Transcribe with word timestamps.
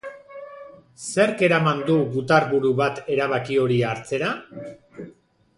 Zerk 1.09 1.43
eraman 1.49 1.83
du 1.91 1.99
gutarburu 2.17 2.73
bat 2.81 3.03
erabaki 3.17 3.63
hori 3.67 3.81
hartzera? 3.91 4.33